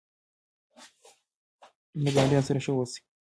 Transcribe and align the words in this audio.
له 2.03 2.09
ګاونډیانو 2.15 2.47
سره 2.47 2.59
ښه 2.65 2.71
اوسئ. 2.75 3.01